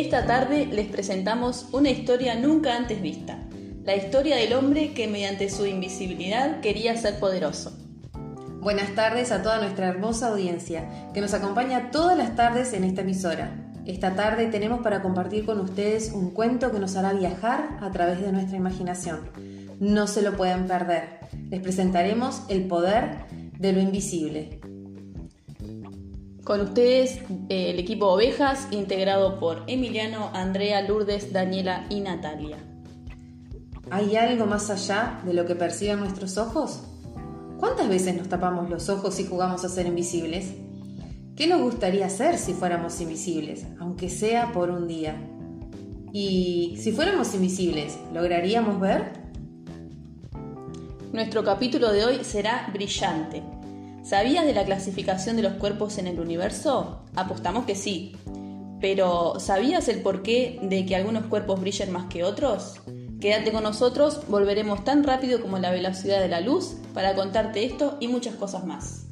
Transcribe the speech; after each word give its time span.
Esta 0.00 0.24
tarde 0.24 0.64
les 0.64 0.86
presentamos 0.86 1.68
una 1.72 1.90
historia 1.90 2.34
nunca 2.34 2.74
antes 2.74 3.02
vista, 3.02 3.38
la 3.84 3.94
historia 3.94 4.36
del 4.36 4.54
hombre 4.54 4.94
que 4.94 5.06
mediante 5.06 5.50
su 5.50 5.66
invisibilidad 5.66 6.60
quería 6.60 6.96
ser 6.96 7.20
poderoso. 7.20 7.76
Buenas 8.62 8.94
tardes 8.94 9.30
a 9.30 9.42
toda 9.42 9.60
nuestra 9.60 9.88
hermosa 9.88 10.28
audiencia 10.28 10.88
que 11.12 11.20
nos 11.20 11.34
acompaña 11.34 11.90
todas 11.90 12.16
las 12.16 12.34
tardes 12.34 12.72
en 12.72 12.84
esta 12.84 13.02
emisora. 13.02 13.54
Esta 13.84 14.14
tarde 14.14 14.46
tenemos 14.46 14.80
para 14.80 15.02
compartir 15.02 15.44
con 15.44 15.60
ustedes 15.60 16.12
un 16.14 16.30
cuento 16.30 16.72
que 16.72 16.78
nos 16.78 16.96
hará 16.96 17.12
viajar 17.12 17.76
a 17.82 17.90
través 17.90 18.22
de 18.22 18.32
nuestra 18.32 18.56
imaginación. 18.56 19.28
No 19.80 20.06
se 20.06 20.22
lo 20.22 20.34
pueden 20.34 20.66
perder. 20.66 21.20
Les 21.50 21.60
presentaremos 21.60 22.44
el 22.48 22.66
poder 22.68 23.26
de 23.58 23.74
lo 23.74 23.80
invisible. 23.80 24.60
Con 26.50 26.62
ustedes 26.62 27.20
eh, 27.48 27.70
el 27.70 27.78
equipo 27.78 28.08
Ovejas 28.08 28.66
integrado 28.72 29.38
por 29.38 29.62
Emiliano, 29.68 30.32
Andrea, 30.34 30.82
Lourdes, 30.82 31.32
Daniela 31.32 31.86
y 31.90 32.00
Natalia. 32.00 32.56
¿Hay 33.88 34.16
algo 34.16 34.46
más 34.46 34.68
allá 34.68 35.20
de 35.24 35.32
lo 35.32 35.46
que 35.46 35.54
perciben 35.54 36.00
nuestros 36.00 36.38
ojos? 36.38 36.82
¿Cuántas 37.56 37.88
veces 37.88 38.16
nos 38.16 38.28
tapamos 38.28 38.68
los 38.68 38.88
ojos 38.88 39.20
y 39.20 39.26
jugamos 39.26 39.64
a 39.64 39.68
ser 39.68 39.86
invisibles? 39.86 40.54
¿Qué 41.36 41.46
nos 41.46 41.62
gustaría 41.62 42.06
hacer 42.06 42.36
si 42.36 42.52
fuéramos 42.52 43.00
invisibles, 43.00 43.64
aunque 43.78 44.10
sea 44.10 44.50
por 44.50 44.70
un 44.72 44.88
día? 44.88 45.14
Y 46.12 46.76
si 46.82 46.90
fuéramos 46.90 47.32
invisibles, 47.32 47.96
¿lograríamos 48.12 48.80
ver? 48.80 49.12
Nuestro 51.12 51.44
capítulo 51.44 51.92
de 51.92 52.04
hoy 52.06 52.24
será 52.24 52.68
brillante, 52.72 53.40
¿Sabías 54.02 54.46
de 54.46 54.54
la 54.54 54.64
clasificación 54.64 55.36
de 55.36 55.42
los 55.42 55.52
cuerpos 55.54 55.98
en 55.98 56.06
el 56.06 56.20
universo? 56.20 57.02
Apostamos 57.14 57.66
que 57.66 57.74
sí. 57.74 58.16
Pero 58.80 59.38
¿sabías 59.38 59.88
el 59.88 60.00
porqué 60.00 60.58
de 60.62 60.86
que 60.86 60.96
algunos 60.96 61.26
cuerpos 61.26 61.60
brillen 61.60 61.92
más 61.92 62.06
que 62.06 62.24
otros? 62.24 62.80
Quédate 63.20 63.52
con 63.52 63.62
nosotros, 63.62 64.22
volveremos 64.28 64.84
tan 64.84 65.04
rápido 65.04 65.42
como 65.42 65.58
la 65.58 65.70
velocidad 65.70 66.18
de 66.20 66.28
la 66.28 66.40
luz 66.40 66.76
para 66.94 67.14
contarte 67.14 67.66
esto 67.66 67.98
y 68.00 68.08
muchas 68.08 68.36
cosas 68.36 68.64
más. 68.64 69.04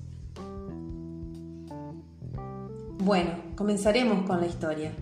Bueno, 2.98 3.32
comenzaremos 3.56 4.26
con 4.26 4.40
la 4.40 4.46
historia. 4.46 4.92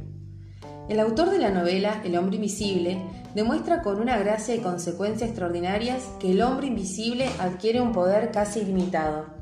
El 0.89 0.99
autor 1.01 1.31
de 1.31 1.39
la 1.39 1.51
novela 1.51 2.01
El 2.05 2.17
hombre 2.17 2.37
invisible 2.37 2.99
demuestra 3.35 3.83
con 3.83 4.01
una 4.01 4.19
gracia 4.19 4.55
y 4.55 4.61
consecuencias 4.61 5.31
extraordinarias 5.31 6.09
que 6.19 6.33
el 6.33 6.43
hombre 6.43 6.67
invisible 6.67 7.29
adquiere 7.39 7.81
un 7.81 7.93
poder 7.93 8.33
casi 8.33 8.61
ilimitado 8.61 9.36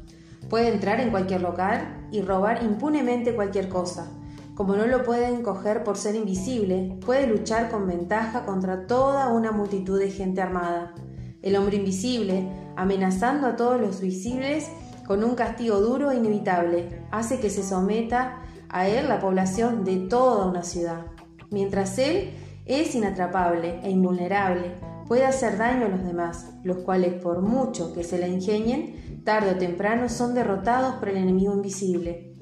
Puede 0.55 0.69
entrar 0.69 1.01
en 1.01 1.11
cualquier 1.11 1.43
local 1.43 2.07
y 2.13 2.23
robar 2.23 2.63
impunemente 2.63 3.35
cualquier 3.35 3.69
cosa. 3.69 4.09
Como 4.55 4.77
no 4.77 4.87
lo 4.87 5.03
pueden 5.03 5.43
coger 5.43 5.83
por 5.83 5.97
ser 5.97 6.15
invisible, 6.15 6.97
puede 7.05 7.27
luchar 7.27 7.73
con 7.73 7.89
ventaja 7.89 8.45
contra 8.45 8.87
toda 8.87 9.31
una 9.31 9.51
multitud 9.51 9.99
de 9.99 10.13
gente 10.13 10.41
armada. 10.41 10.95
El 11.43 11.57
hombre 11.57 11.79
invisible, 11.79 12.49
amenazando 12.77 13.49
a 13.49 13.57
todos 13.57 13.81
los 13.81 14.01
visibles 14.01 14.71
con 15.05 15.25
un 15.25 15.35
castigo 15.35 15.81
duro 15.81 16.13
e 16.13 16.19
inevitable, 16.19 17.03
hace 17.11 17.41
que 17.41 17.51
se 17.51 17.65
someta 17.65 18.41
a 18.69 18.87
él 18.87 19.09
la 19.09 19.19
población 19.19 19.85
de 19.85 20.07
toda 20.07 20.47
una 20.47 20.63
ciudad. 20.63 21.07
Mientras 21.51 21.99
él 21.99 22.31
es 22.65 22.95
inatrapable 22.95 23.81
e 23.83 23.91
invulnerable, 23.91 24.75
puede 25.07 25.27
hacer 25.27 25.59
daño 25.59 25.87
a 25.87 25.91
los 25.91 26.05
demás, 26.05 26.55
los 26.63 26.79
cuales 26.79 27.15
por 27.15 27.43
mucho 27.43 27.93
que 27.93 28.05
se 28.05 28.19
la 28.19 28.29
ingenien, 28.29 29.23
tarde 29.25 29.53
o 29.53 29.57
temprano 29.57 30.09
son 30.09 30.35
derrotados 30.35 30.95
por 30.97 31.09
el 31.09 31.19
enemigo 31.19 31.53
invisible. 31.53 32.35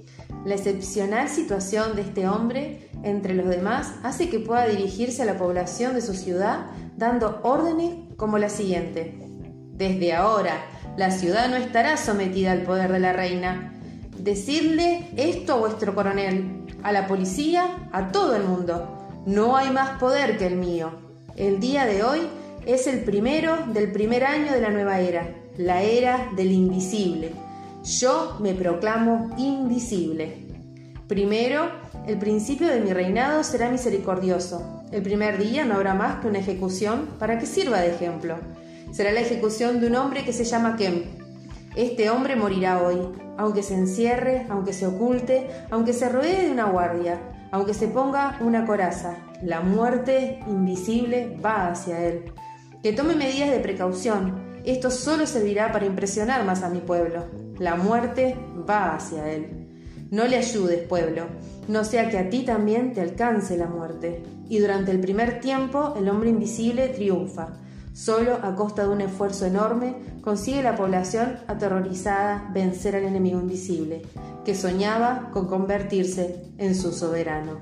La 0.45 0.55
excepcional 0.55 1.29
situación 1.29 1.95
de 1.95 2.03
este 2.03 2.29
hombre 2.29 2.91
entre 3.03 3.35
los 3.35 3.49
demás 3.49 3.95
hace 4.03 4.29
que 4.29 4.41
pueda 4.41 4.67
dirigirse 4.67 5.23
a 5.23 5.27
la 5.27 5.39
población 5.39 5.95
de 5.95 6.01
su 6.01 6.15
ciudad 6.15 6.67
dando 6.97 7.41
órdenes 7.43 7.95
como 8.17 8.39
la 8.39 8.49
siguiente. 8.49 9.19
Desde 9.73 10.13
ahora, 10.13 10.55
la 10.97 11.11
ciudad 11.11 11.49
no 11.49 11.57
estará 11.57 11.97
sometida 11.97 12.53
al 12.53 12.63
poder 12.63 12.93
de 12.93 13.01
la 13.01 13.13
reina. 13.13 13.73
Decidle 14.19 15.11
esto 15.17 15.55
a 15.55 15.59
vuestro 15.59 15.95
coronel, 15.95 16.67
a 16.83 16.93
la 16.93 17.07
policía, 17.07 17.89
a 17.93 18.13
todo 18.13 18.37
el 18.37 18.45
mundo. 18.45 19.02
No 19.27 19.57
hay 19.57 19.71
más 19.71 20.01
poder 20.01 20.37
que 20.37 20.49
el 20.49 20.57
mío. 20.57 20.91
El 21.37 21.61
día 21.61 21.87
de 21.87 22.03
hoy 22.03 22.23
es 22.67 22.89
el 22.89 23.05
primero 23.05 23.57
del 23.69 23.93
primer 23.93 24.25
año 24.25 24.53
de 24.53 24.61
la 24.61 24.71
nueva 24.71 24.99
era, 24.99 25.33
la 25.57 25.83
era 25.83 26.29
del 26.35 26.51
invisible. 26.51 27.31
Yo 27.85 28.37
me 28.41 28.53
proclamo 28.53 29.31
invisible. 29.39 30.49
Primero, 31.07 31.71
el 32.09 32.19
principio 32.19 32.67
de 32.67 32.81
mi 32.81 32.93
reinado 32.93 33.45
será 33.45 33.71
misericordioso. 33.71 34.83
El 34.91 35.03
primer 35.03 35.39
día 35.39 35.65
no 35.65 35.75
habrá 35.75 35.95
más 35.95 36.21
que 36.21 36.27
una 36.27 36.41
ejecución 36.41 37.11
para 37.21 37.39
que 37.39 37.47
sirva 37.47 37.81
de 37.81 37.95
ejemplo. 37.95 38.39
Será 38.91 39.13
la 39.13 39.21
ejecución 39.21 39.81
de 39.81 39.87
un 39.87 39.95
hombre 39.95 40.25
que 40.25 40.33
se 40.33 40.43
llama 40.43 40.75
Kem. 40.75 41.05
Este 41.77 42.11
hombre 42.11 42.35
morirá 42.35 42.83
hoy, 42.83 42.99
aunque 43.39 43.63
se 43.63 43.75
encierre, 43.75 44.47
aunque 44.51 44.73
se 44.73 44.87
oculte, 44.87 45.47
aunque 45.71 45.93
se 45.93 46.09
rodee 46.09 46.47
de 46.47 46.51
una 46.51 46.65
guardia, 46.65 47.21
aunque 47.53 47.75
se 47.75 47.87
ponga 47.87 48.39
una 48.41 48.67
coraza. 48.67 49.17
La 49.43 49.61
muerte 49.61 50.41
invisible 50.49 51.39
va 51.45 51.69
hacia 51.69 52.01
él 52.05 52.33
que 52.83 52.93
tome 52.93 53.15
medidas 53.15 53.51
de 53.51 53.61
precaución. 53.61 54.43
Esto 54.65 54.91
solo 54.91 55.27
servirá 55.27 55.71
para 55.71 55.87
impresionar 55.87 56.45
más 56.45 56.63
a 56.63 56.69
mi 56.69 56.81
pueblo. 56.81 57.27
La 57.59 57.77
muerte 57.77 58.37
va 58.69 58.95
hacia 58.95 59.31
él. 59.31 59.69
No 60.11 60.27
le 60.27 60.37
ayudes, 60.37 60.87
pueblo, 60.89 61.27
no 61.69 61.85
sea 61.85 62.11
que 62.11 62.19
a 62.19 62.29
ti 62.29 62.45
también 62.45 62.93
te 62.93 63.01
alcance 63.01 63.57
la 63.57 63.67
muerte. 63.67 64.23
Y 64.49 64.59
durante 64.59 64.91
el 64.91 65.01
primer 65.01 65.41
tiempo 65.41 65.95
el 65.97 66.09
hombre 66.09 66.31
invisible 66.31 66.89
triunfa. 66.89 67.55
Solo 67.93 68.39
a 68.43 68.55
costa 68.55 68.83
de 68.83 68.89
un 68.89 69.03
esfuerzo 69.03 69.45
enorme 69.45 69.95
consigue 70.23 70.63
la 70.63 70.77
población 70.77 71.39
aterrorizada 71.47 72.51
vencer 72.53 72.97
al 72.97 73.05
enemigo 73.05 73.39
invisible, 73.39 74.03
que 74.45 74.55
soñaba 74.55 75.31
con 75.33 75.47
convertirse 75.47 76.43
en 76.59 76.75
su 76.75 76.93
soberano. 76.93 77.61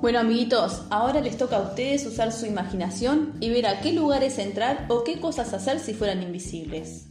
Bueno 0.00 0.18
amiguitos, 0.18 0.82
ahora 0.90 1.20
les 1.20 1.36
toca 1.36 1.58
a 1.58 1.62
ustedes 1.62 2.04
usar 2.06 2.32
su 2.32 2.44
imaginación 2.44 3.34
y 3.38 3.50
ver 3.50 3.66
a 3.66 3.80
qué 3.80 3.92
lugares 3.92 4.38
entrar 4.38 4.86
o 4.88 5.04
qué 5.04 5.20
cosas 5.20 5.52
hacer 5.52 5.78
si 5.78 5.94
fueran 5.94 6.22
invisibles. 6.22 7.06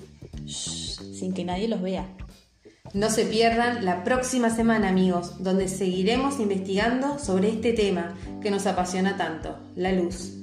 sin 0.46 1.34
que 1.34 1.46
nadie 1.46 1.70
los 1.70 1.82
vea. 1.82 2.06
No 2.94 3.10
se 3.10 3.24
pierdan 3.26 3.86
la 3.86 4.04
próxima 4.04 4.50
semana 4.50 4.90
amigos, 4.90 5.42
donde 5.42 5.70
seguiremos 5.70 6.42
investigando 6.42 7.20
sobre 7.20 7.50
este 7.50 7.72
tema 7.72 8.18
que 8.42 8.52
nos 8.52 8.66
apasiona 8.66 9.16
tanto, 9.16 9.58
la 9.76 9.94
luz. 9.94 10.41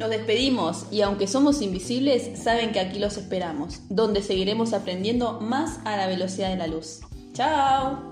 Nos 0.00 0.08
despedimos 0.08 0.86
y 0.90 1.02
aunque 1.02 1.26
somos 1.26 1.60
invisibles, 1.60 2.42
saben 2.42 2.72
que 2.72 2.80
aquí 2.80 2.98
los 2.98 3.18
esperamos, 3.18 3.80
donde 3.90 4.22
seguiremos 4.22 4.72
aprendiendo 4.72 5.40
más 5.42 5.78
a 5.84 5.98
la 5.98 6.06
velocidad 6.06 6.48
de 6.48 6.56
la 6.56 6.68
luz. 6.68 7.00
¡Chao! 7.34 8.09